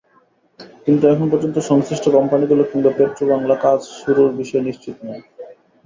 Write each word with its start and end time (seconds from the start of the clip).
কিন্তু 0.85 1.03
এখন 1.07 1.27
পর্যন্ত 1.29 1.57
সংশ্লিষ্ট 1.69 2.05
কোম্পানিগুলো 2.09 2.63
কিংবা 2.63 2.91
পেট্রোবাংলা 2.97 3.55
কাজ 3.63 3.79
শুরুর 3.99 4.29
বিষয়ে 4.39 4.65
নিশ্চিত 4.67 4.95
নয়। 5.03 5.23